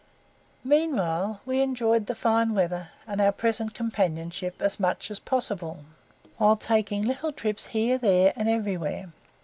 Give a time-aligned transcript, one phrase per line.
[0.63, 5.81] Meanwhile we enjoyed the fine weather, and our present companionship, as much as possible,
[6.39, 9.11] while taking little trips here, there, and everywhere.